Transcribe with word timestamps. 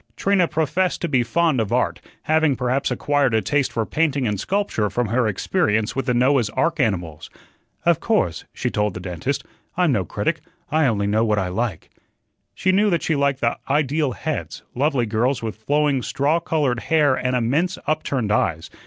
Trina 0.15 0.47
professed 0.47 0.99
to 1.01 1.07
be 1.07 1.21
fond 1.21 1.61
of 1.61 1.71
art, 1.71 2.01
having 2.23 2.55
perhaps 2.55 2.89
acquired 2.89 3.35
a 3.35 3.41
taste 3.43 3.71
for 3.71 3.85
painting 3.85 4.25
and 4.25 4.39
sculpture 4.39 4.89
from 4.89 5.09
her 5.09 5.27
experience 5.27 5.95
with 5.95 6.07
the 6.07 6.15
Noah's 6.15 6.49
ark 6.49 6.79
animals. 6.79 7.29
"Of 7.85 7.99
course," 7.99 8.43
she 8.51 8.71
told 8.71 8.95
the 8.95 8.99
dentist, 8.99 9.43
"I'm 9.77 9.91
no 9.91 10.03
critic, 10.03 10.41
I 10.71 10.87
only 10.87 11.05
know 11.05 11.23
what 11.23 11.37
I 11.37 11.49
like." 11.49 11.91
She 12.55 12.71
knew 12.71 12.89
that 12.89 13.03
she 13.03 13.15
liked 13.15 13.41
the 13.41 13.59
"Ideal 13.69 14.13
Heads," 14.13 14.63
lovely 14.73 15.05
girls 15.05 15.43
with 15.43 15.55
flowing 15.57 16.01
straw 16.01 16.39
colored 16.39 16.79
hair 16.79 17.13
and 17.13 17.35
immense, 17.35 17.77
upturned 17.85 18.31
eyes. 18.31 18.71